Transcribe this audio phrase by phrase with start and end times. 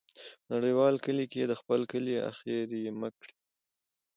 [0.45, 3.33] په نړیوال کلي کې د خپل کلی، اخر یې مه کړې.